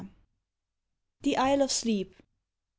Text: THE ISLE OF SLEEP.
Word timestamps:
THE 1.21 1.37
ISLE 1.37 1.61
OF 1.61 1.71
SLEEP. 1.71 2.15